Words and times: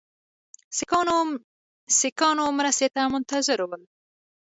سیکهانو 1.97 2.45
مرستې 2.57 2.87
ته 2.95 3.01
منتظر 3.13 3.59
ول. 3.65 3.81